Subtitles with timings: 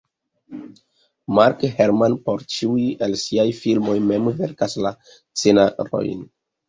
[1.39, 6.25] Mark Herman por ĉiuj el siaj filmoj mem verkas la scenarojn.